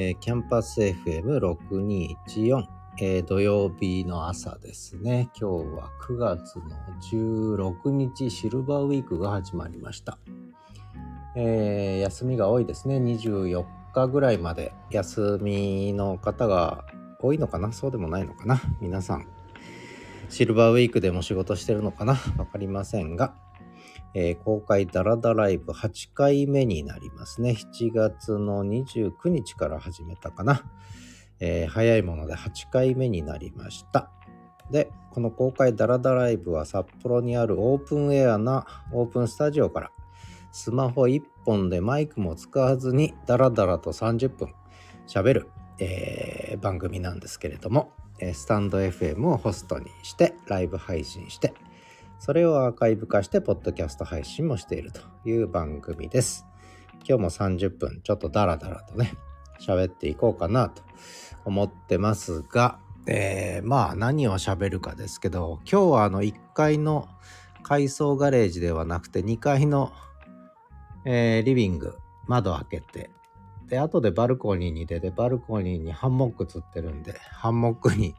[0.00, 2.64] えー、キャンパス FM6214、
[3.00, 5.28] えー、土曜日の朝ですね。
[5.36, 6.62] 今日は9月の
[7.10, 10.20] 16日シルバーウィークが始まりました。
[11.34, 12.98] えー、休みが多いですね。
[12.98, 16.86] 24日ぐらいまで休みの方が
[17.20, 17.72] 多いのかな？
[17.72, 18.62] そうでもないのかな？
[18.80, 19.26] 皆さん。
[20.28, 22.12] シルバーウィークでも仕事してるのかな？
[22.36, 23.34] わかりませんが、
[24.14, 27.50] えー、公開ダラダライブ8回目になりますね。
[27.50, 30.62] 7月の29日から始めたかな。
[31.40, 34.10] えー、早いもので8回目になりました。
[34.70, 39.90] で、この公開ダラダライブは札幌にあるオープンエアなオープンスタジオから
[40.52, 44.54] スマホ1本でマイクも使わずにダラダラと30分
[45.06, 45.48] 喋る、
[45.78, 47.92] えー、番組なんですけれども、
[48.34, 51.54] スタンド FM をホストにしてライブ配信して
[52.18, 56.46] それをアーカイブ化して、ポッドキャスト配信もしているという番組です。
[57.08, 59.12] 今日も30分、ちょっとダラダラとね、
[59.60, 60.82] 喋っていこうかなと
[61.44, 67.08] 思ってますが、えー、まあ何を喋るかですけど、今日はあの1階の
[67.62, 69.92] 改装ガレージではなくて2階の、
[71.04, 73.10] えー、リビング、窓開けて、
[73.68, 78.14] で、後でバルコニーに出て、バルコニーにハンモックつってるんで、ハンモックに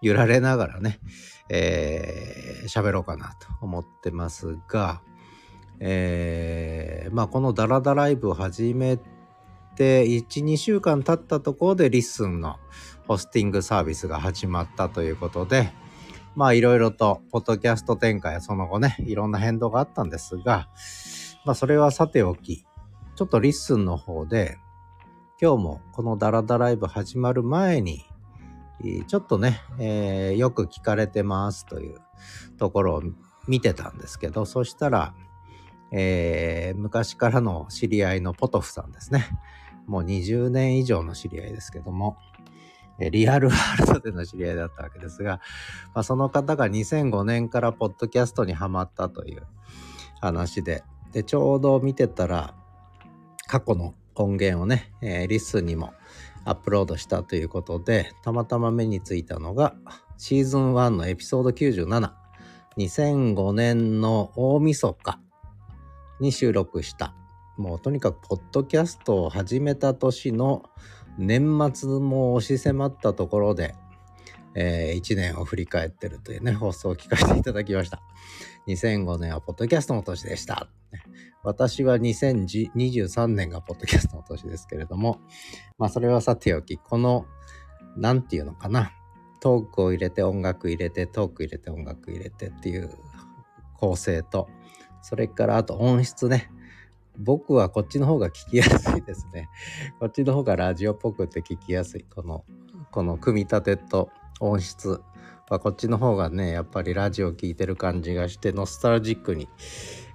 [0.00, 0.98] 揺られながらね、
[1.48, 5.02] えー、喋ろうかなと思ってますが、
[5.78, 8.96] えー、まあこのダラダライブを始め
[9.76, 12.56] て1、2週間経ったところで LISTEN の
[13.06, 15.70] ホスティングサービスが始まったということで、
[16.34, 20.68] まあいろいろと、ポッドキャスト展開やその後ね、いろんな変動があったんですが、
[21.44, 22.64] まあそれはさておき、
[23.14, 24.58] ちょっと LISTEN の方で、
[25.40, 28.04] 今日もこのダラダライブ始まる前に、
[29.08, 31.96] ちょっとね、えー、よく聞かれてますという
[32.56, 33.02] ところを
[33.48, 35.12] 見てたんですけど、そしたら、
[35.90, 39.26] えー、昔からの知り合いのポトフさんですね。
[39.86, 42.16] もう20年以上の知り合いですけども、
[42.98, 45.40] リアルワールドでの知り合いだったわけですが、
[45.94, 49.42] まあ、その方が2005年からポッドキャストにハマったという
[50.20, 52.54] 話で、で、ちょうど見てたら、
[53.48, 55.92] 過去の音源をね、えー、リスにも
[56.44, 59.74] アップロードしたということで、たまたま目についたのが、
[60.18, 62.12] シーズン1のエピソード97、
[62.76, 65.18] 2005年の大晦日
[66.20, 67.14] に収録した、
[67.56, 70.64] もうとにかくポッドキャストを始めた年の
[71.18, 73.74] 年末も押し迫ったところで、
[74.54, 78.02] えー、1年を振り返ってるというね、放送を聞かせていただきました。
[78.66, 80.68] 2005年はポッドキャストの年でした。
[81.42, 85.20] 私は2023年がポッドキャストの年ですけれども、
[85.78, 87.26] まあそれはさておき、この、
[87.96, 88.92] なんていうのかな、
[89.40, 92.90] トークを入れて音楽入れて、トーク入れて音楽入れてっていう
[93.74, 94.48] 構成と、
[95.02, 96.50] それからあと音質ね。
[97.18, 99.48] 僕はこっちの方が聞きやすいですね。
[100.00, 102.04] こっちの方がラジオっぽくて聞きやすい。
[102.04, 102.44] この、
[102.90, 104.10] この組み立てと
[104.40, 105.00] 音質
[105.50, 109.48] はこっちの方がね、やっぱりラジオ聴いてる感じがして、ノスタルジックに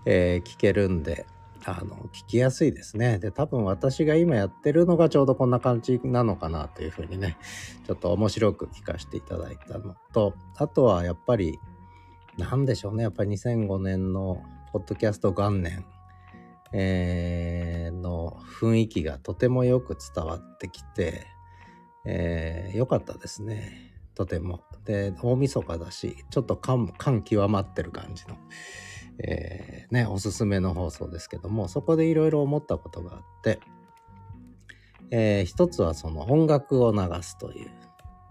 [0.06, 1.25] えー、けるんで、
[1.66, 3.19] あの、聞きやすいですね。
[3.19, 7.38] で、多分私が今やってるのがちょうどこんな感じなのかなというふうにね、
[7.85, 11.59] ちょっと面白く聞かせていただいたのと、あとはやっぱり、
[12.38, 13.03] なんでしょうね。
[13.03, 14.41] やっぱり2005年の
[14.72, 15.85] ポッドキャスト元年、
[16.72, 21.28] えー、の雰囲気がとてもよく伝わってきて、
[22.06, 23.88] えー、よかったですね。
[24.19, 24.66] とても。
[24.84, 26.91] で、大晦日だし、ちょっと感
[27.24, 28.35] 極まってる感じの。
[29.19, 33.62] えー、ね、おすすめの放送ですけども、そこでいろいろ思ったことがあって、
[35.09, 37.72] えー、一つはその音楽を流すという。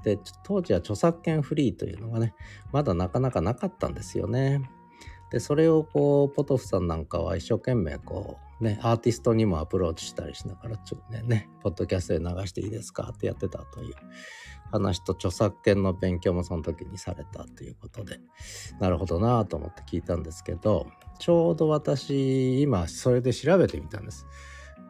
[0.04, 2.34] で、当時は著作権フリーというのがね、
[2.71, 4.60] まだなかなかなかったんですよね。
[5.31, 13.94] で、それをこう、ポトフさんなんかは一生懸命こう、ね、アーティストにもアプローチしたりしながら、ちょっとね、ね、ポッドキャストで流していいですかってやってたという
[14.72, 18.20] 話と著作権の勉強もその時にされたということで、
[18.80, 24.27] なるほどなと思って聞いたんですけど、ちょうど私、今それで調べてみたんです。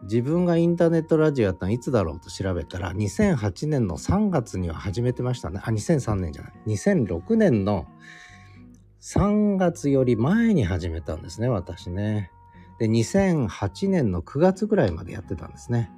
[0.04, 5.60] 自分がインターネットラジオやったのいつだろうと調べたら、2008年の3月には始めてましたね。
[5.62, 6.52] あ、2003年じゃない。
[6.66, 7.86] 2006年の
[9.00, 12.30] 3月より前に始めたんですね、私ね。
[12.78, 15.90] で、2008年の9月ぐらいまでやってたんですね。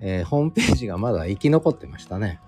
[0.00, 2.40] えー、ホームページがまだ生き残ってましたね。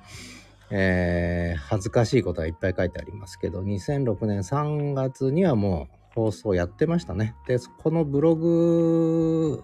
[0.71, 7.35] えー、恥ずかしいことがいっぱい書いてありますけど、2006年3月にはもう放送やってましたね。
[7.47, 9.63] で、このブログ、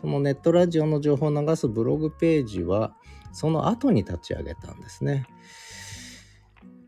[0.00, 2.94] そのネットラジオの情報を流すブログページは、
[3.32, 5.26] その後に立ち上げたんですね。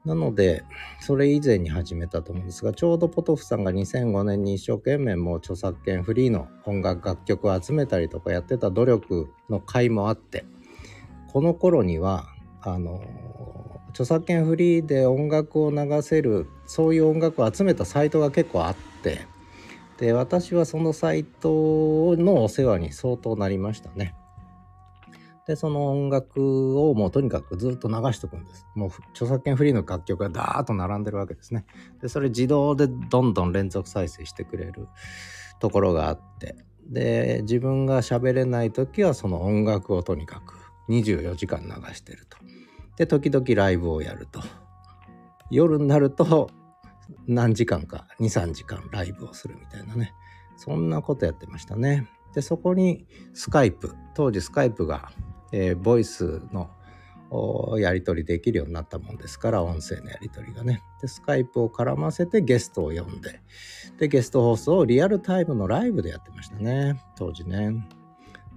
[0.05, 0.65] なので、
[1.01, 10.45] それ以前に始めたと思うんですが、ちょうどポトフさんが2005年に一生懸命もう著作権フリーの音楽楽曲を集めたりとかやってた努力の回もあって、
[11.33, 12.29] この頃には
[12.61, 13.03] あの
[13.91, 19.27] 著作権フリーで音楽を流せるそういう音楽を集めたサイトが結構あって
[19.99, 24.15] で私はそのサイトのお世話に相当なりましたね。
[25.47, 28.67] で、その音楽をもうとにかくずっと流しておくんです。
[28.75, 31.67] もう著作権フリーの楽曲がダーッと並んでるわけですね。
[32.01, 34.89] で、それ自動でどんどん連続再生してくれる
[35.61, 36.57] ところがあって、
[36.89, 40.59] で、自分が喋れない時はその音楽をとにかく
[40.89, 42.39] 24時間流してると。
[42.97, 44.41] で、時々ライブをやると。
[45.51, 46.51] 夜になると
[47.27, 50.15] 何時間か、2、3時間ライブをするみたいなね。
[50.57, 52.09] そんなことやってましたね。
[52.35, 55.13] で、そこにスカイプ、当時スカイプが
[55.57, 56.69] えー、ボイスの
[57.79, 60.83] やり取りできるようになったもんですから音声のやり取りがね。
[61.01, 63.41] でスカイプを絡ませてゲストを呼んで。
[63.99, 67.01] でゲスト放送をリアルタイムのライブでやってましたね。
[67.17, 67.87] 当時ね。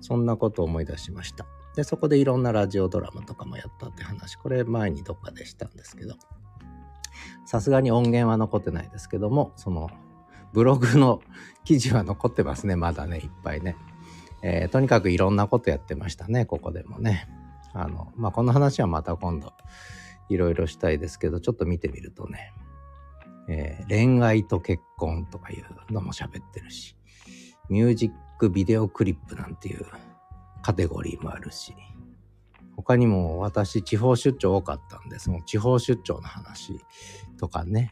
[0.02, 1.46] そんなことを思い出しました。
[1.76, 4.36] でそこでいろんなラジオドラマとかもやったって話。
[4.36, 6.16] これ前にどっかでしたんですけど。
[7.46, 9.90] さすがに音源は残ってないですけどもその
[10.54, 11.22] ブログの
[11.64, 12.76] 記事は残ってますね。
[12.76, 13.76] まだねいっぱいね。
[14.42, 17.28] えー、とにかくいろんなことやってましたね、ここでもね。
[17.74, 19.54] あの、まあ、この話はまた今度
[20.30, 22.54] いろいろしたいですけど、ちょっと見てみるとね、
[23.48, 25.56] えー、恋愛と結婚とかい
[25.90, 26.96] うのも喋ってるし、
[27.70, 29.86] ミュージックビデオクリップなんていう
[30.62, 31.74] カテゴリーもあるし、
[32.76, 36.80] 他にも私地方出張多かったんで、その地方出張の話
[37.40, 37.92] とかね、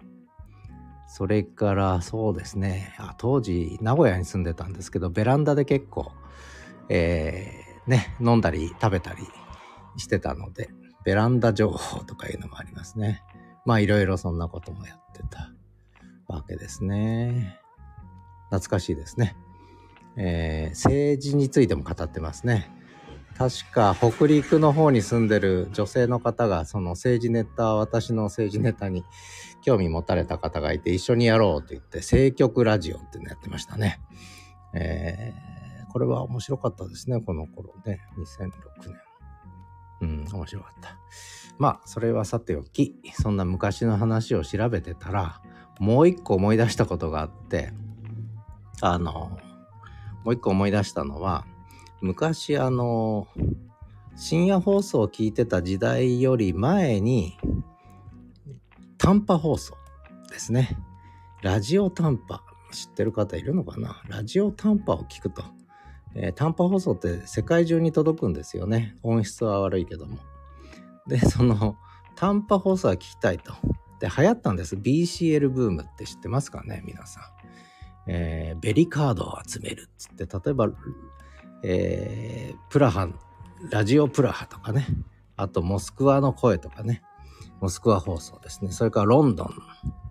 [1.08, 6.12] それからそうですねあ当時名古屋に住んでたんですけどベランダで結構
[6.90, 9.24] えー、ね、飲んだり食べたり
[9.98, 10.70] してたので、
[11.04, 13.24] ベランダ情報とかいうのもありますね。
[13.66, 15.52] まあいろいろそんなこともやってた
[16.28, 17.60] わけですね。
[18.50, 19.36] 懐かしいですね。
[20.18, 22.72] えー、政治についても語ってますね。
[23.38, 29.04] 確か北陸の方に住んでる女性の方がその政治ネタ、私の政治ネタに
[29.62, 34.00] 興味持たれた方がいて一緒にやろうと言って政局ラジオっていうのやってましたね。
[34.74, 35.56] えー
[35.96, 38.02] これは面白かったですね、この頃ね。
[38.18, 38.52] 2006
[38.82, 39.00] 年。
[40.02, 40.98] うん、面白かった。
[41.58, 45.42] まあ、それはさておき、そんな昔の話を調べてたら、
[45.80, 47.72] もう一個思い出したことがあって、
[48.82, 49.40] あの、
[50.26, 51.46] もう一個思い出したのは、
[52.06, 53.28] 昔あの、
[54.16, 57.36] 深夜放送を聞いてた時代より前に、
[59.00, 59.76] 短波放送
[60.30, 60.78] ですね。
[61.42, 62.44] ラジオ短波。
[62.72, 64.04] 知ってる方いるのかな？
[64.08, 65.44] ラジオ短波を聞くと。
[66.14, 68.96] えー、短波放送って世界中に届くんですよね。
[69.02, 70.20] 音質は悪いけども。
[71.08, 71.76] で、その
[72.16, 73.54] 短波放送は聞きたいと。
[74.00, 74.76] で、流行ったんです。
[74.76, 77.24] BCL ブームって知ってますかね、皆さん。
[78.08, 80.70] えー、ベリカードを集めるっつって、例えば、
[81.68, 83.10] えー、プラハ、
[83.72, 84.86] ラジオプラハとかね。
[85.36, 87.02] あと、モスクワの声とかね。
[87.60, 88.72] モスクワ放送ですね。
[88.72, 89.56] それからロンドン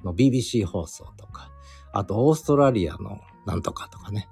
[0.02, 1.52] の BBC 放送とか。
[1.92, 4.28] あと、オーストラリアのなんとかとかね。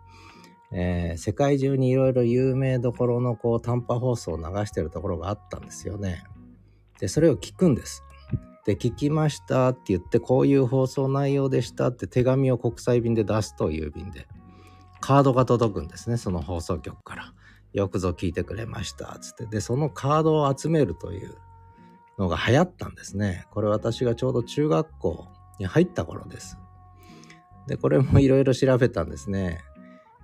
[0.72, 6.24] えー、世界中にいろいろ有名どころのこう短波放送を流してるところがあったんですよね。
[6.98, 8.02] で、それを聞くんです。
[8.64, 14.26] で、聞きましたって言って、こういう放送内容でしたって手紙を国際便で出すと郵便で。
[15.02, 17.34] カードが届くんですね、その放送局から。
[17.72, 19.46] よくぞ聞いてくれました、つって。
[19.46, 21.34] で、そのカードを集めるという
[22.18, 23.46] のが流行ったんですね。
[23.50, 25.26] これ私がちょうど中学校
[25.58, 26.56] に入った頃です。
[27.66, 29.60] で、これもいろいろ調べたんですね。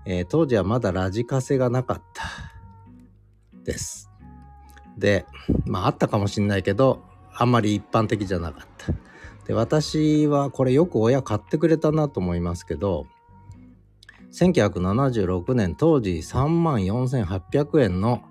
[0.07, 2.25] えー、当時はまだラジカセがなかった
[3.65, 4.11] です。
[4.97, 5.27] で、
[5.67, 7.03] まああったかもしんないけど、
[7.35, 8.93] あんまり一般的じゃなかった。
[9.47, 13.07] で、私はこれよく親買ってくれたなと思いますけど、
[14.33, 18.23] 1976年当時3万4800円の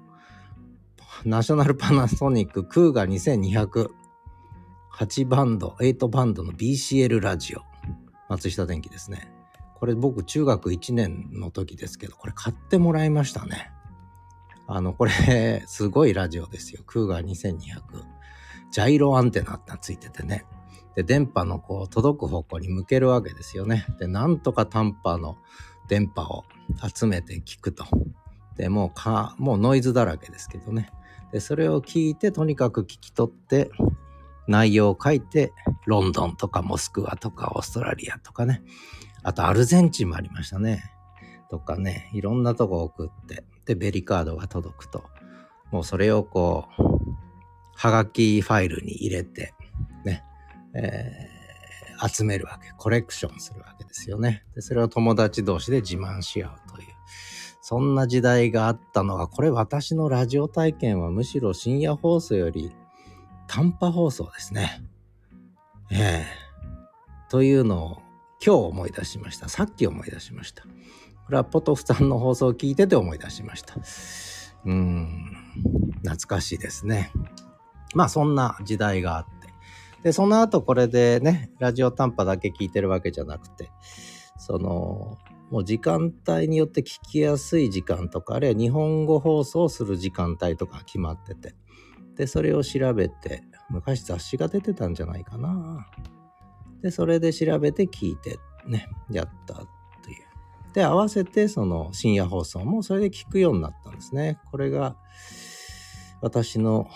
[1.26, 3.90] ナショナルパナソニッククーガ2200
[4.98, 7.62] 8バンド、8バンドの BCL ラジオ。
[8.30, 9.32] 松下電器ですね。
[9.76, 13.70] これ僕中学1年の時ですけど、これ買ってもらいましたね。
[14.66, 16.82] あの、これ、 すごいラジオですよ。
[16.88, 17.60] クーガー2200。
[18.72, 20.46] ジャイロアンテナってついててね。
[20.96, 23.86] で、電波のこう、届く方向に向けるわけですよね。
[24.00, 25.38] で、なんとか短波の
[25.88, 26.44] 電波を
[26.94, 27.86] 集めて聞くと。
[28.56, 30.90] で、もうか、もうノイズだらけですけどね。
[31.32, 33.70] で、それを聞いて、とにかく聞き取って、
[34.48, 35.54] 内容を書いて、
[35.86, 38.62] ロンドンとかモスクワとかオーストラリアとかね、
[39.24, 40.92] あとアルゼンチンもありましたね。
[41.50, 45.04] とかね、いろんなとこ送って、で、ベリカードが届くと。
[45.72, 46.82] もうそれをこう、
[47.76, 49.54] はがきファイルに入れて、
[50.04, 50.24] ね、
[50.74, 51.37] えー、
[52.06, 52.72] 集めるわけ。
[52.78, 54.44] コレクションするわけですよね。
[54.56, 56.88] で、それを友達同士で自慢し合うという。
[57.62, 62.72] そんな時代があったのが、これ私のラジオ体験はむしろ深夜放送より
[63.48, 64.82] 短波放送ですね。
[65.92, 66.48] ええ
[67.30, 68.02] というのを
[68.46, 69.50] 今日思い出しました。
[69.50, 70.64] さっき思い出しました。
[70.64, 73.76] これはポトフさんの放送を聞いてて思い出しました。
[74.66, 75.34] うん、
[76.04, 77.12] 懐かしいですね。
[77.94, 79.37] まあそんな時代があって。
[80.04, 83.72] で、その後これでね、ラジオ短波だけ聞いてるわけじゃなくて、
[84.38, 85.18] その、
[85.50, 91.56] もう時間帯によって聞きやすい時間とか、あるいは日本語放送する時間帯とか決まってて、
[92.16, 95.88] で、それを調べて、昔雑誌が出てたんじゃないかな。
[96.82, 99.66] で、それで調べて聞いてね、やったという。
[100.74, 104.40] で、合わせてその深夜放送もそれで聞くようになったんですね。
[104.52, 104.96] これが
[106.22, 106.88] 私の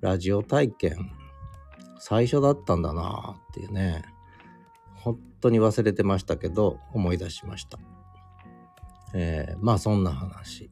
[0.00, 1.10] ラジオ体験
[2.06, 4.02] 最初だったんだなっていうね。
[4.96, 7.78] 本当に忘れてましたけど、思い出しました。
[9.14, 10.70] えー、まあそんな話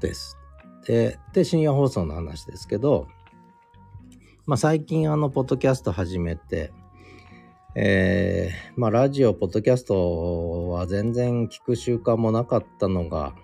[0.00, 0.38] です。
[0.86, 3.06] で、で、深夜放送の話ですけど、
[4.46, 6.72] まあ最近あの、ポッドキャスト始めて、
[7.74, 13.34] えー、まあラジオ、ポッドキャストは全然聞く習慣もなかったのが、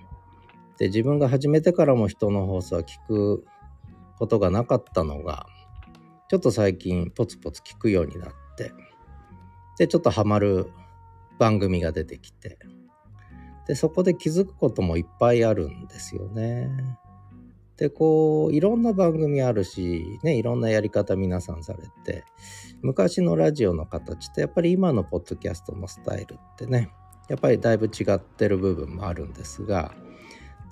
[0.79, 3.45] で、自分が始めてからも人の放送は聞く
[4.19, 5.45] ことがなかったのが、
[6.31, 8.73] ちょっと最近ポツポツ聞くようになって、
[9.79, 10.71] で、ちょっとハマる
[11.41, 12.57] 番組が出てきて、
[13.67, 16.71] で、そこで気づくこともいっぱいあるんですよね。
[17.77, 22.25] で、こう、いろんな番組あるし、ね、いろんなやり方皆さんされて、
[22.81, 26.91] 昔のラジオの形とやっぱり今のポッドキャストのスタイルってね、
[27.29, 29.97] やっぱりだいぶ違ってる部分もあるんですが、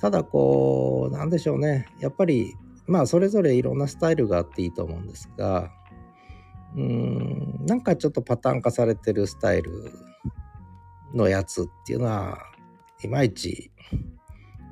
[0.01, 1.89] ただこう、なんでしょうね。
[1.99, 2.55] やっぱり、
[2.89, 5.71] まあそれぞれいろんなスタイルがあっていいと思うんですが、
[6.75, 9.93] うーん、なんかちょっとパターン化されてるスタイル
[11.15, 12.39] のやつっていうのは、
[13.03, 13.71] いまいち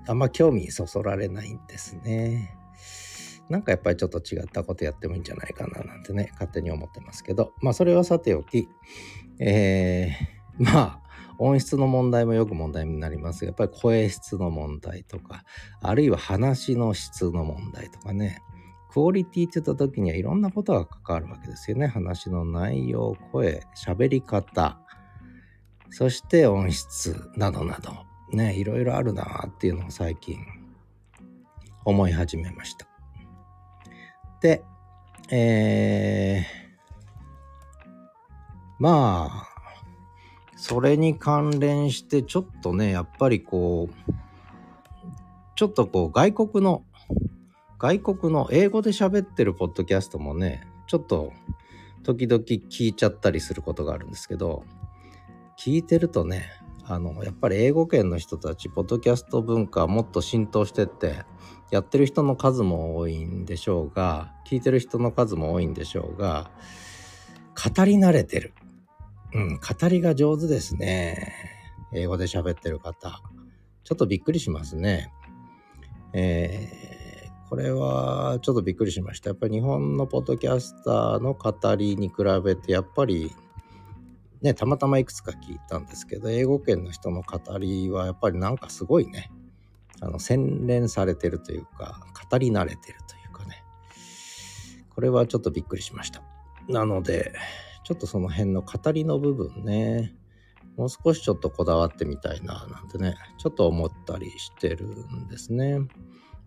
[0.09, 2.57] あんま興味そそられないんですね。
[3.49, 8.69] なんかやっぱりちょっと違ったことやってもいいんじゃないかななんてね、勝手に思ってますけど、まあそれはさておき、
[9.39, 11.06] えー、まあ、
[11.39, 15.45] 音質の問題もよく問題になります、やっぱり声質の問題とか、
[15.81, 18.43] あるいは話の質の問題とかね、
[18.91, 21.87] クオリティって言った時にはいろんなことが関わるわけですよね。
[21.87, 24.81] 話の内容、声、喋り方、
[25.91, 27.93] そして音質などなど、
[28.33, 30.39] ね、いろいろあるなっていうのを最近
[31.85, 32.87] 思い始めました。
[34.41, 34.65] で、
[35.31, 36.45] えー、
[38.79, 39.56] まあ、
[40.69, 44.13] それに関連してちょっとね、やっぱりこう、
[45.55, 46.83] ちょっとこう外国の、
[47.79, 51.33] 外国の英語で喋ってるポッドキャストもね、ちょっと
[52.03, 54.65] 時々聞いちゃったりすることがあるんですけど、
[55.57, 56.47] 聞いてるとね、
[56.85, 61.15] あの、やっぱり英語圏の人たち、ポッドキャスト文化もっと浸透してって、
[61.71, 66.51] やってる人の数も多いんでしょうが、聞いてる人の数も多いんでしょうが、
[67.55, 68.53] 語り慣れてる。
[69.37, 71.33] 語りが上手ですね。
[71.93, 73.23] 英語で喋ってる方。
[73.85, 75.13] ちょっとびっくりしますね。
[76.13, 79.31] えー、これはちょっとびっくりしました。
[79.31, 82.15] やっぱり日本のポッドキャスターの語りに比
[82.45, 83.35] べて、やっぱり
[84.43, 89.31] ね、たまたまいくつか聞いたんですけど、英語圏の人の語りはやっぱりなんかすごいね、
[90.01, 93.65] あの、洗練されてるというか、語り慣れてるというかね、
[94.95, 96.23] これはちょっとびっくりしました。
[96.69, 97.33] なので、
[97.87, 100.13] ちょっとその辺の語りの部分ね、
[100.77, 105.79] もう少しちょっとこだわってみたいな、なんてね、ちょっと思ったりしてるんですね。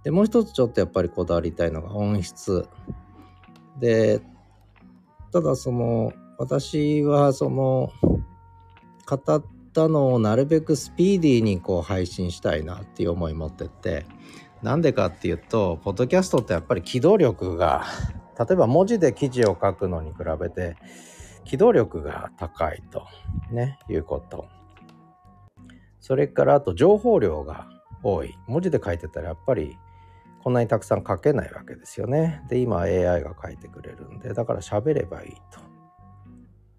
[0.03, 2.67] で、もう一つちょっとやっぱりこだわりたいのが音質。
[3.79, 4.19] で、
[5.31, 7.93] ただその、私はその
[9.07, 14.05] 語ったのをなるべくスピーディーにこう配信したいなっていう思い持ってて
[14.61, 17.85] なんでかっていうとポッドキャストってやっぱり機動力が
[18.37, 20.77] 例えば文字で記事を書くのに比べて
[21.49, 23.07] 機動力が高いと
[23.49, 24.47] ねいうこと。
[25.99, 27.67] それからあと情報量が
[28.03, 28.37] 多い。
[28.45, 29.75] 文字で書いてたらやっぱり
[30.43, 32.43] こんなにたくさん書けないわけですよね。
[32.49, 35.59] で今 AI が書いてくれるんでだから喋ればいいと。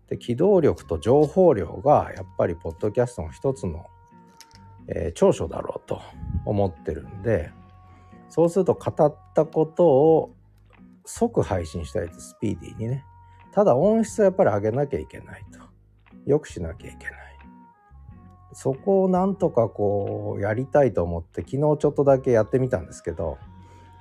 [0.07, 3.87] で機動力と情報量がやっぱりポッドキャストの一つの、
[4.87, 6.01] えー、長所だろうと
[6.45, 7.51] 思ってるんで
[8.29, 10.37] そうすると語ったことを
[11.05, 13.05] 即配信したいとスピーディーにね。
[13.53, 15.61] ただ音質はやっぱり上げなきゃいけないと。
[16.27, 17.15] よくしなきゃいけない。
[18.53, 23.39] そこをなんとかこうやりたいと思って昨日ちょっとだけやってみたんですけど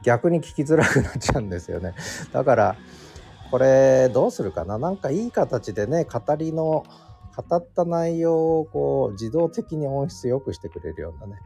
[0.03, 1.93] 逆に聞きづらくなっちゃうんですよね。
[2.33, 2.75] だから
[3.51, 4.77] これどうするかな？
[4.77, 6.83] なんかいい形でね語りの
[7.35, 11.39] 語った内容をこう自動的に音質良くしてくれるようなね。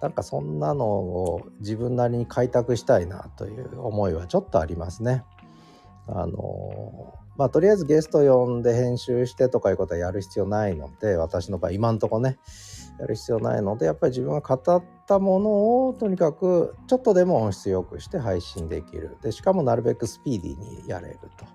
[0.00, 5.24] なんかそんなのを自分なりに開拓したいなという思いはちょっとありますね。
[6.08, 12.38] あのまあとりあえずゲスト呼んで編集してとかいうことはやる必要ないので私の場合今んとこね
[12.98, 19.16] やる必要ないのでやっぱり自分が語ったものをとにかくちょっとでも音質良くして配信できる。
[19.22, 21.46] でしかもなるべくスピーディーにやれると。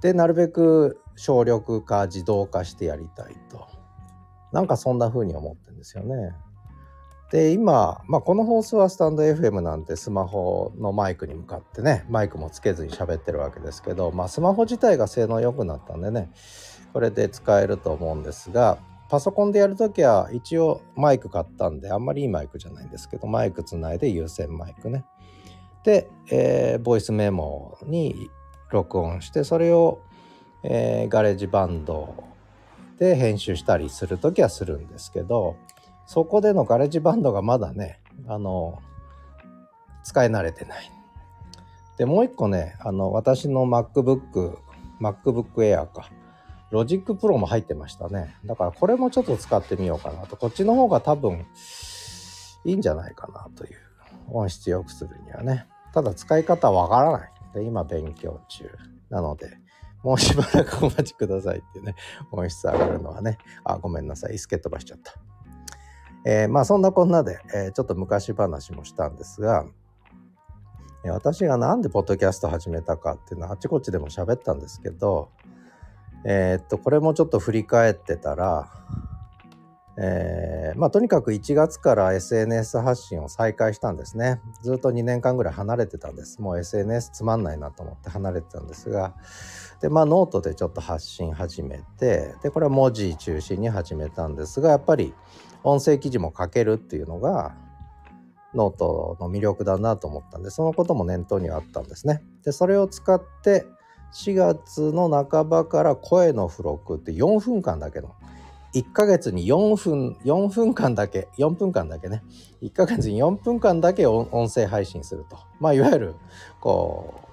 [0.00, 3.68] でなるべく省力化自動化してやりたいと。
[4.52, 6.32] なんかそんな風に思ってるんですよね。
[7.30, 16.32] で今、まあ、この放送はスタンド FM なんてスマホのマイクに向かってねマイクもつけずに喋ってるわけですけど、まあ、スマホ自体が性能良くなったんでね
[16.92, 25.04] これで使えると思うんですがパソコンでやるときは一応マイク買ったんであんまりいいマイクじゃないんですけどマイクつないで有線マイクね。
[25.82, 28.30] で、えー、ボイスメモに
[28.70, 30.00] 録音してそれを、
[30.62, 32.14] えー、 GarageBand
[32.98, 35.56] で編集したりするときはするんですけど
[36.10, 38.82] そこでの GarageBand がまだねあの
[40.02, 40.90] 使い慣れてない
[41.98, 44.58] でもう一個ねあの私の MacBook
[45.00, 46.10] MacBook Air か
[46.72, 48.36] Logic Pro も入ってましたね。
[48.44, 50.36] だからこれもちょっと使ってみようかなと。
[50.36, 51.44] こっちの方が多分
[52.64, 53.76] いいんじゃないかなという。
[54.28, 55.66] 音質良くするにはね。
[55.92, 57.32] ただ使い方わからない。
[57.54, 58.70] で、今勉強中。
[59.10, 59.48] なので、
[60.04, 61.96] もうしばらくお待ちくださいってね。
[62.30, 63.38] 音質上がるのはね。
[63.64, 64.34] あ、ごめんなさい。
[64.34, 65.14] 椅子蹴飛ばしちゃった。
[66.24, 69.66] えー、まあそんなこんなで、えー、ちょっと昔話もしたんですが、
[71.04, 75.30] 私がなんでポッドキャスト始めたかっていうのはあちこちでも喋ったんですけど、
[76.26, 78.68] えー、っとこれもちょっと振り返ってたら、
[79.96, 84.42] えー、まあとにかく1月から SNS 発信を再開したんですね。
[84.62, 86.42] ずっと2年間ぐらい離れてたんです。
[86.42, 89.14] もう SNS つまんないなと思って離れてたんですが
[89.80, 95.14] でまあノートでちょっと発信始めてでこれは文字中心に始めたんですがやっぱり
[95.62, 97.54] 音声記事も書けるっていうのが
[98.54, 102.22] ノートの魅力だなと思ったんでそのことも念頭にはあったんですね。
[102.44, 103.66] でそれを使って
[104.12, 108.14] 4月の半ばから声の付録って4分間だけの
[108.74, 112.22] 1ヶ月に4分4分間だけ4分間だけね。
[112.62, 115.38] 1ヶ月に4分間だけ音声配信すると。
[115.58, 116.14] まあいわゆる
[116.60, 117.28] こう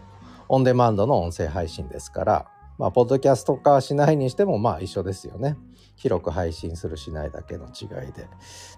[0.50, 2.46] オンデマンドの音声配信ですから
[2.78, 5.58] まあポッドキャスト化しないにしてもまあ一緒ですよね。
[5.98, 8.28] 広く配信するしないだけの違いで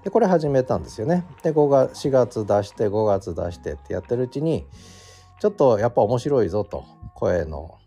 [0.04, 4.66] でこれ始めたんですよねで5月4月出して5月出してってやってるうちに
[5.40, 7.80] ちょっとやっぱ面白いぞと声の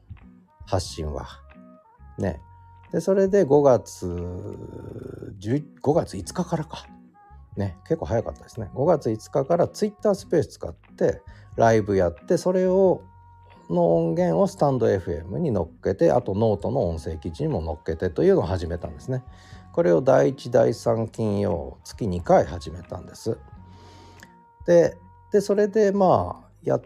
[0.67, 1.29] 発信は。
[2.19, 2.41] ね。
[2.93, 6.87] で、それで5月、5月5日からか。
[7.57, 8.71] ね、結構早かったですね。
[8.75, 11.23] 5月5日からツイッタースペース使って
[11.57, 13.03] ライブやって、それを
[13.73, 19.25] の音源をスタンド FM に乗っけて、あとノートの音声記事にも乗っけてというのを始めたんですね。
[19.73, 23.39] これを第1、第3金曜、月2回始めたんです。
[24.67, 24.97] で、
[25.33, 26.83] でそれでまあ、やっ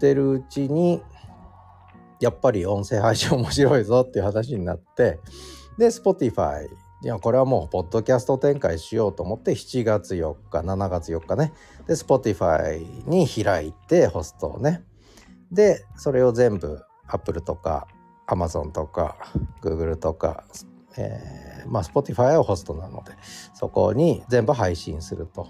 [0.00, 1.02] てるうちに、
[2.20, 5.18] やっぱり音声配信面白いぞっていう話になって
[5.78, 6.66] で Spotify
[7.02, 11.54] いやこれはもうポッドキャスト展開しようと思って7月4日7月4日ね
[11.86, 14.84] で Spotify に開いてホストをね
[15.52, 17.86] でそれを全部 Apple とか
[18.26, 19.16] Amazon とか
[19.60, 20.44] Google とか、
[20.96, 23.12] えー、まあ Spotify はホストなので
[23.54, 25.48] そこに全部配信すると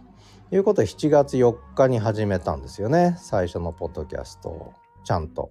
[0.50, 5.50] いうことで7月4日に始めたんですよね最初のポッドキャストをちゃんと。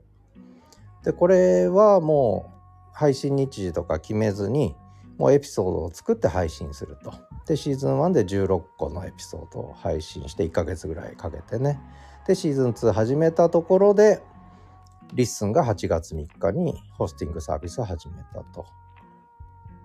[1.04, 2.60] でこれはもう
[2.94, 4.76] 配信日時とか決めずに
[5.18, 7.14] もうエピソードを作って配信すると。
[7.46, 11.80] でシーズン1で16個のエピソードを配信して1ヶ月ぐらいかけてね。
[12.28, 14.22] でシーズン2始めたところで
[15.14, 18.66] LISTEN が8月3日にホスティングサービスを始めたと。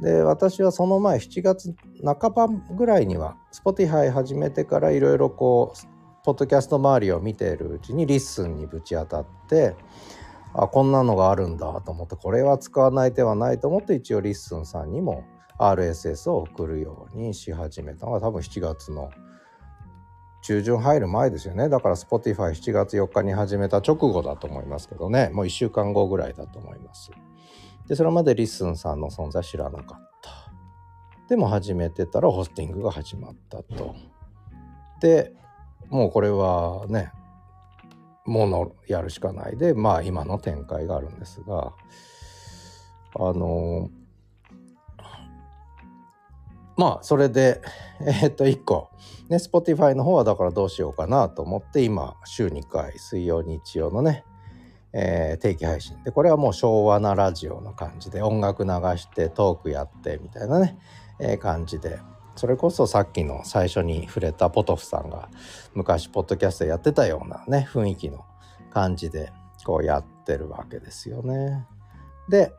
[0.00, 9.76] で私はその前7月半ばぐらいには Spotify 始めてからいろいろこうポッドキャスト周りを見ているうちに LISTEN にぶち当たって
[10.52, 15.24] あこんなのがあるんだと思ってこれは使わない手はないと思って一応 LISTEN さんにも
[15.58, 19.10] RSS を送るようにし始めたのが多分7月の
[20.44, 21.70] 中旬入る前ですよね。
[21.70, 25.30] だから Spotify7 月4日に始めた直後だと思いますけどね。
[25.32, 27.10] もう1週間後ぐらいだと思います。
[27.88, 30.30] でそれまで LISTENさんの存在知らなかった。
[31.30, 33.94] でも始めてたらホスティングが始まったと。
[35.00, 35.32] で
[35.88, 37.10] もうこれはね
[38.26, 41.72] ものやるしかないでまあ今の展開があるんですが
[43.14, 43.88] あの
[46.76, 47.60] まあそれで
[48.00, 48.90] えー、っと1個。
[49.28, 54.24] ね Spotify の方はだからどうしようかなと思って今週2回水曜日曜のね
[54.94, 56.00] えー、定期配信。
[56.04, 60.78] でこれはもう昭和なラジオの感じで音楽流してトークやってみたいなね、
[61.18, 61.98] えー、感じで。
[62.36, 65.28] それこそさっきの最初に触れたポトフさんが
[65.72, 68.24] 昔ポッドキャストやってたようなね雰囲気の
[68.72, 69.32] 感じで
[69.64, 71.64] こうやってるわけですよね。
[72.28, 72.52] で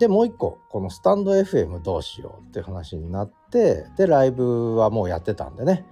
[0.00, 5.84] でもう一個このスタンド FM どうしようって話になってでライブはもうやってたんでね、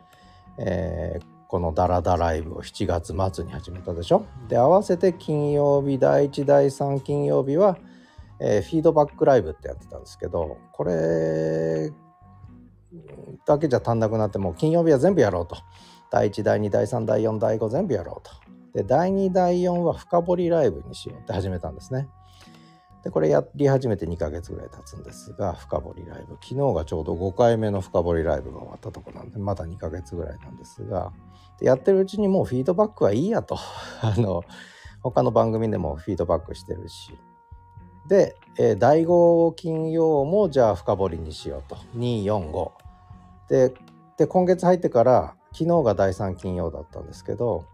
[0.57, 4.25] えー、このダラダライブを7月末に始めたでしょ。
[4.49, 7.77] で合わせて金曜日第1第3金曜日は、
[8.41, 11.93] えー、フィードバックライブってやってたんですけどこれ
[13.45, 15.59] だけじゃ足んなくなってもう金曜日は全部やろうと。
[16.11, 18.33] 第1第2第3第4第5全部やろうと。
[18.73, 22.09] で第2第4は深掘りライブにしようって始めたんですね。
[23.05, 26.37] でこれやり始めて2ヶ月ぐらい経つんですが深掘りライブ。
[26.43, 31.13] 昨日がちょうど5回目の深掘りライブが終わったとこなんでまだ2ヶ月ぐらいなんですが
[31.61, 33.57] でやってるうちにもうフィードバックはいいやと。
[34.03, 34.43] あの
[35.03, 37.19] 他の番組でもフィードバックしてるし。
[38.09, 41.77] で、えー、第5金曜もじゃあ深掘りにしようと。
[41.97, 42.71] 245
[43.49, 43.75] で
[44.17, 47.65] で今月入ってから昨日が第3金曜だったんですけど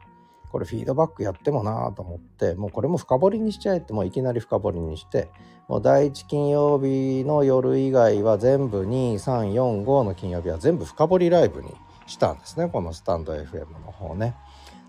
[0.54, 5.28] これフィードバックやってもなと思ってもうこれも深掘りにしちゃえってもういきなり深掘りにして
[5.66, 11.74] もう第1金曜日の夜以外は全部2345の金曜日は全部深掘りライブに
[12.06, 14.36] したんですねこのスタンド FM の方ね。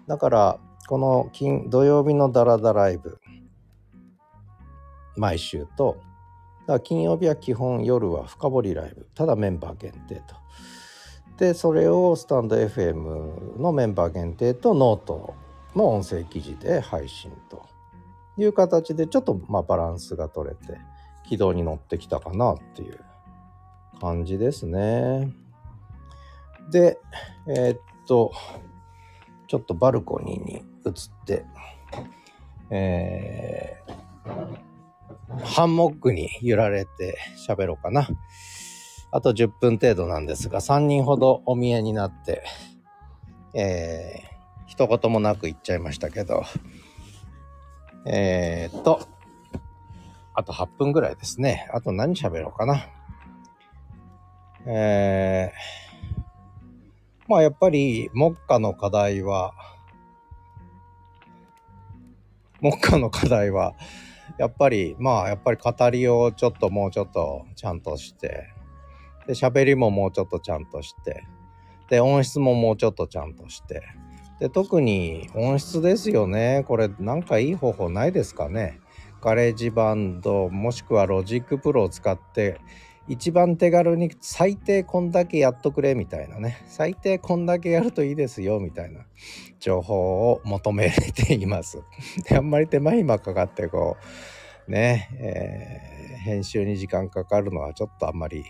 [0.05, 3.19] だからこの金土曜日のダラダライブ
[5.17, 5.97] 毎週と
[6.83, 10.35] 金曜日は基本夜は深掘りライブただメンバー限定と。
[11.39, 15.33] でそれをスタンド FM のメンバー限定とノート
[15.75, 17.65] の音声記事で配信と
[18.37, 20.79] いう形でちょっとまあバランスが取れて
[21.27, 22.99] 軌道に乗ってきたかなっていう
[23.99, 25.33] 感じですね。
[26.69, 26.99] で、
[27.47, 28.31] えー、っと、
[29.47, 31.45] ちょっとバルコニーに移って、
[32.69, 38.07] えー、ハンモックに揺られて喋ろうかな。
[39.11, 42.43] あと10分程度なんですが、3人ほどお見えになって、
[43.53, 44.34] えー、
[44.67, 46.43] 一言もなく言っちゃいましたけど、
[48.05, 49.07] えー、っと、
[50.33, 51.67] あと8分ぐらいですね。
[51.73, 52.87] あと何喋ろうかな。
[54.67, 56.21] えー、
[57.27, 59.53] まあやっぱり、目下の課題は、
[62.61, 63.75] 目下の課題は、
[64.37, 68.53] やっぱり、まあやっぱり語りをちょっともうちょっとちゃんとして、
[69.27, 71.23] で、喋りももうちょっとちゃんとして、
[71.89, 73.83] で、音質ももうちょっとちゃんとして、
[74.39, 76.63] で、特に音質ですよね。
[76.67, 78.79] これなんかいい方法ないですかね。
[79.25, 82.61] GarageBand もしくは Logic Pro を使って
[83.07, 89.05] 一番手軽に最低こんだけやっとくれみたいなね最低こんだけやるといいですよみたいな
[89.59, 91.81] 情報を求めています
[92.29, 93.97] であんまり手間暇かかってこ
[94.67, 98.43] うね、えー、編集に時間かかるのはちょっとあんまり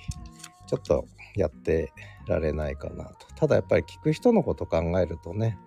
[0.67, 1.93] ちょっとやって
[2.25, 3.27] られないかなと。
[3.35, 5.57] ただやっぱり聞く人のこと考えるとね、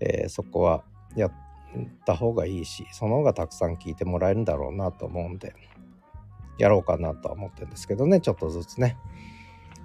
[0.00, 0.84] えー、そこは
[1.16, 1.32] やっ
[2.04, 5.54] た方がいいしその方がたくさん聞いてもらえるんだろうなと思うんで
[6.58, 8.96] やろうかなとは思ってるんですけどねちょっとずつね。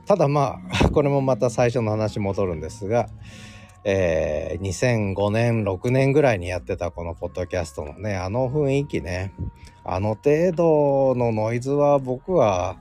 [0.06, 3.10] ただまあ これもまた最初の話戻るんですが
[3.90, 9.34] えー、2005年6年ぐらいにやってたこのポッドキャストのねあの雰囲気ね
[9.86, 12.76] あの程度のノイズは僕は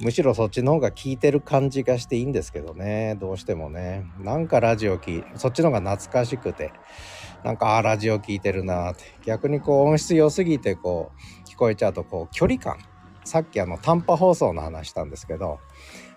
[0.00, 3.16] むしろそっちの方が効いてる感じがしていいんですけどね。
[3.18, 4.04] どうしてもね。
[4.18, 6.72] なんかラジオ聞いそっちの方が懐かしくて。
[7.44, 9.04] なんかあラジオ聞いてるなって。
[9.24, 11.12] 逆にこう音質良すぎてこ
[11.44, 12.78] う聞こえちゃうとこう距離感。
[13.24, 15.58] さっきあの短波放送の話したんですけど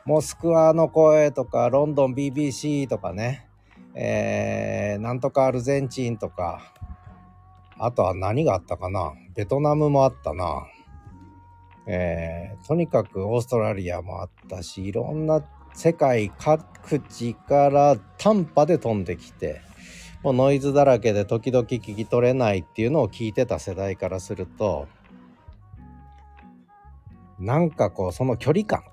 [0.05, 3.47] モスクワの声とかロンドン BBC とかね。
[3.95, 6.73] えー、なんとかアルゼンチンとか。
[7.81, 9.13] あとは何があったかな。
[9.35, 10.67] ベトナムもあったな。
[11.91, 19.61] えー、とにかくオーストラリアもあったしいろんな世界各地から短波で飛んできて
[20.21, 24.87] もうノイズだらけで時々聞き取れないっていうのを聞いてた世代からすると
[27.39, 28.83] なんかこうその距離感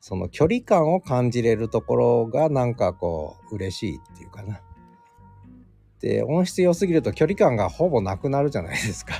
[0.00, 4.60] その距離感を感じれるところがなんかこう嬉しいっていうかな。
[6.00, 9.14] で音質良すぎると距離感がほぼなくなるじゃないですか。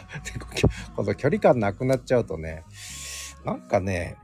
[0.96, 2.64] この距離感なくなっちゃうとね
[3.44, 4.16] なんかね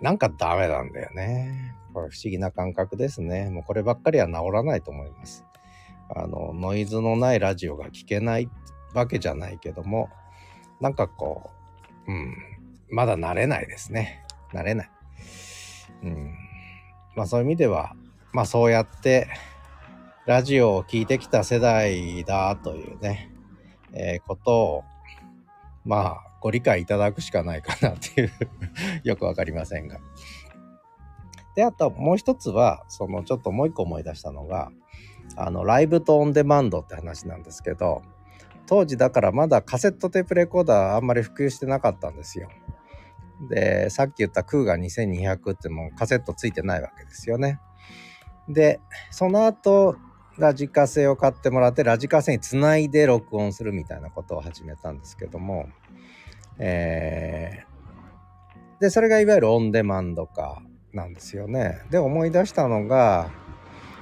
[0.00, 1.76] なんかダメなんだよね。
[1.94, 3.50] これ不思議な感覚ですね。
[3.50, 5.44] もうこればっかりは治らないと思います。
[6.14, 8.48] あのノイズのないラジオが聞けない
[8.94, 10.10] わけじゃないけども
[10.80, 11.50] なんかこ
[12.06, 12.36] ううん
[12.90, 14.24] まだ慣れないですね。
[14.52, 14.90] 慣れない。
[16.02, 16.34] うん。
[17.14, 17.94] まあそういう意味では
[18.32, 19.28] まあそうやって
[20.24, 23.32] ラジオを聴いてきた世代だというね、
[23.92, 24.84] えー、ことを、
[25.84, 28.32] まあ、ご理解いただくしかないかなっていう
[29.04, 30.00] よくわかりませんが。
[31.54, 34.72] で、あともう一つは、そのちょっともう一個思い出したのが、
[35.36, 38.02] あの、ライブとオンデマンドって話なんですけど、
[38.66, 42.48] 当時だからまだカセットテープレコーダーあんまり普及してなかったんですよ。
[43.48, 47.60] で、さっき言ったクーガ2200ってもうカセットついてないわけですよね。
[48.48, 49.96] で、その後、
[50.38, 55.68] ラジカセを買ってもらってラジカセにつないで録音するみたいなことを始めたんですけども、
[56.58, 60.62] えー、でそれがいわゆるオンデマンド化
[60.92, 61.82] なんですよね。
[61.90, 63.30] で思い出したのが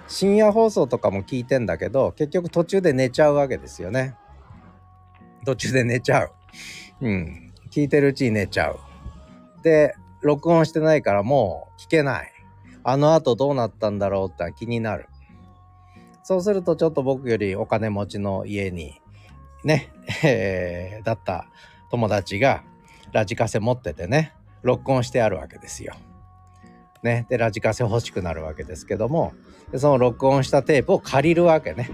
[0.08, 4.16] 深夜放送とかも聞いてんだけど結局途中で寝ちゃうわけですよね。
[5.44, 6.32] 途中で寝ちゃう。
[7.00, 7.52] うん。
[7.70, 8.78] 聞いてるうちに寝ちゃう。
[9.62, 12.32] で録音してないからもう聞けない。
[12.82, 15.06] あの後どうなったんだろうって気になる。
[16.22, 19.00] そうするとちょっと僕よりお金持ちの家に
[19.64, 19.92] ね、
[20.24, 21.48] えー、だった
[21.90, 22.62] 友達が
[23.12, 25.94] ラジカセ持っててね、録音してあるわけですよ。
[27.02, 29.32] ね、で、ラジカセ欲しくなるわけですけども、
[29.72, 31.90] でその録音したテープを借りるわけね。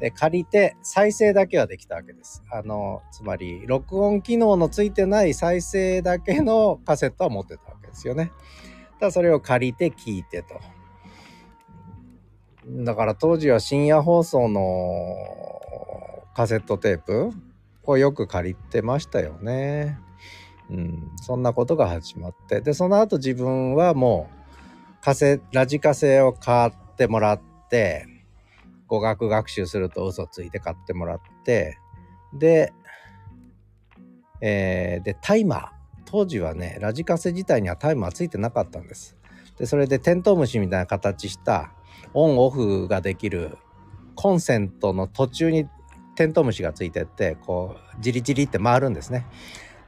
[0.00, 2.42] で、借りて再生だけはできたわけです。
[2.50, 8.32] あの、つまり、録音機能のついてない再生だけのカセットは持ってたわけですよね。
[8.98, 10.60] ただそれを借りて聞いてと。
[12.66, 14.62] だから当時は深夜放送の
[16.34, 17.30] カセットテープ
[17.86, 19.98] をよく借りてましたよね。
[20.70, 28.06] うん、そんなことが始まってでその後自分はもうカセラジカセを買ってもらって
[28.86, 31.78] 語学学習すると嘘ついて買ってもらって
[32.32, 32.72] で、
[34.40, 35.68] えー、でタイマー
[36.06, 39.16] 当時はねラジカセ自体にはタイマーついてなかったんです。
[39.58, 41.72] でそれでテントウムシみたいな形した
[42.12, 43.58] オンオフができる
[44.14, 45.66] コンセントの途中に
[46.14, 49.26] テントウムシがついてってこうジリジリって回るんですね。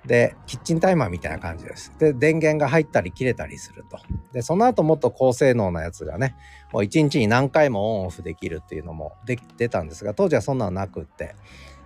[0.06, 1.92] でキッチンタイマーみたいな感じです。
[1.98, 3.98] で電源が入ったり切れたりすると。
[4.32, 6.36] でその後もっと高性能なやつがね
[6.72, 11.34] もう1日に何回もオンオフできるっていうのもで出たんですが当時はそんなのなくって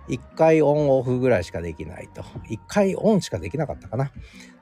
[0.07, 4.11] 1回オンオフぐらいしかできないと1回オンしかできなかったかな。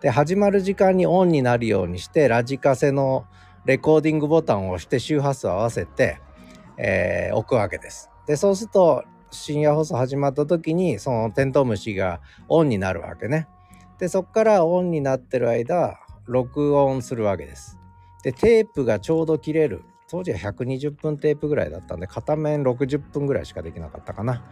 [0.01, 3.25] で始まる時間にオンになるようにしてラジカセの
[3.65, 6.21] レコーディングボタンを押して周波数を合わせて、
[6.77, 8.09] えー、置くわけです。
[8.25, 13.47] でそうすると深夜放送始まった時にそのテントウムシがオンになるわけね。
[13.97, 17.77] でそこからオンになってる間録音するわけです。
[18.23, 24.43] でテープがちょうど切れる当時は120分テープぐらいだったんで片面60分ぐらいしかできなかったかな。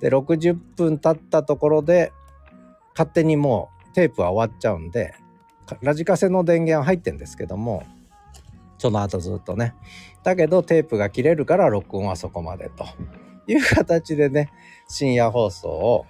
[0.00, 2.12] で60分経ったところで
[2.94, 5.14] 勝手にもうテープは終わっちゃうんで
[5.82, 7.84] ラジカセの電源は入ってんですけども
[8.78, 9.74] その後ずっとね。
[10.22, 12.86] だけどテープが切れるから録音はそこまでと
[13.52, 14.50] いう形でね、
[14.88, 16.06] 深夜放送を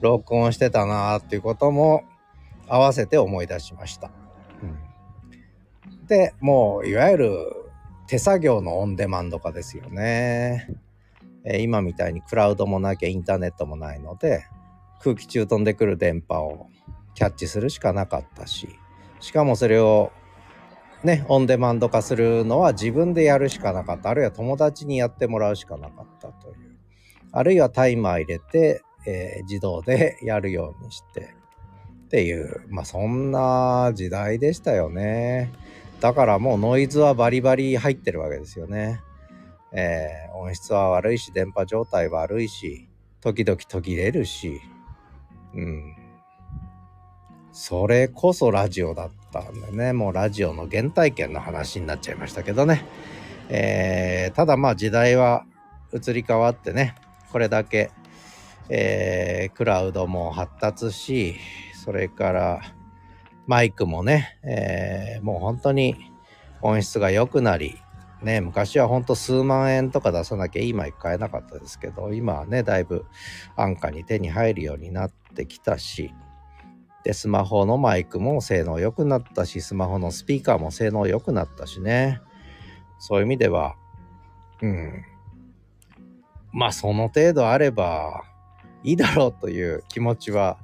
[0.00, 2.04] 録音してたなーっていうことも
[2.68, 4.10] 合わせて思い出しました。
[4.62, 4.66] う
[5.86, 7.36] ん、で、もういわゆる
[8.06, 10.68] 手作業のオンデマンド化ですよね。
[11.44, 14.44] えー、今みたいにクラウドもなきゃインターネットもないので
[15.00, 16.66] 空気中飛んでくる電波を
[17.14, 18.68] キャッチするしかなかったし
[19.20, 20.10] しかもそれを
[21.04, 24.10] ね、オンデマンド化するのは自分でやるしかなかった。
[24.10, 26.15] あるいは友達にやってもらうしかなかった。
[27.36, 31.34] あるいはタイマー入れて、えー、自動でやるようにして
[32.06, 35.52] っていう、まあそんな時代でしたよね。
[36.00, 39.02] だからもうノイズはバリバリ入ってるわけですよね。
[39.72, 42.88] えー、音質は悪いし、電波状態悪いし、
[43.20, 44.62] 時々途切れるし、
[45.54, 45.94] うん。
[47.52, 52.86] それこそラジオだったんでね、もうラジオの原体験の話になっちゃいましたけどね。
[53.50, 55.44] えー、ただまあ時代は
[55.92, 56.94] 移り変わってね、
[57.32, 57.90] これだけ、
[58.68, 61.36] えー、クラウドも発達し、
[61.84, 62.60] それから
[63.46, 65.96] マイクもね、えー、もう本当に
[66.62, 67.78] 音質が良くなり、
[68.22, 73.04] ね、昔は本当数万円とか出さなきゃいいマイク買えなかったですけど、今はね、だいぶ
[73.56, 76.12] 安価に手に入るようになってきたし、
[77.04, 82.20] で、スマホのマイクも性能良くなったし、スマホのスピーカーも性能良くなったしね。
[82.98, 83.76] そういう意味では、
[84.60, 85.04] うん。
[86.56, 88.24] まあ、その程度あれば
[88.82, 90.56] いいだろうという気持ちは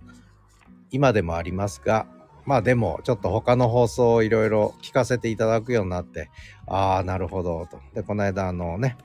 [0.90, 2.06] 今でもありますが、
[2.46, 6.30] まあでもちょっと他の放送をいろいろ聞かせていただくようになって、
[6.66, 7.78] ああ、なるほどと。
[7.94, 8.96] で、この間あのね、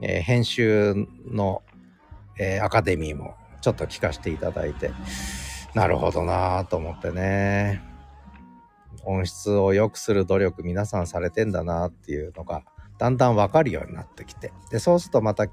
[0.00, 1.62] えー、編集の、
[2.38, 4.90] えー、アカデミーもちょっと聞かせていただいて、
[5.74, 7.82] なるほどなと思ってね。
[9.04, 12.62] 音質を良くする努力皆さんされてんだなっていうのが
[12.96, 14.50] だんだんわかるようになってきて。
[14.70, 15.48] で、そうするとまた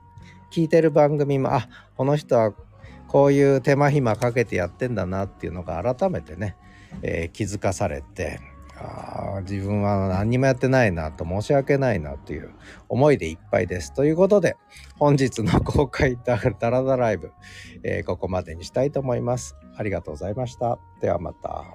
[0.52, 2.54] 聞いてる番組もあこの人は
[3.08, 6.56] こういう手間暇かけてやってんだなっていうのが改めてね、
[7.02, 8.40] えー、気づかされて
[8.82, 12.52] あ自分は何にもやってないなと申し訳ないなという
[12.88, 13.94] 思いでいっぱいです。
[13.94, 14.56] ということで
[14.98, 17.32] 本日の公開ダラダライブ、
[17.84, 19.56] えー、ここまでにしたいと思います。
[19.76, 20.80] ありがとうございました。
[21.02, 21.66] ではまた。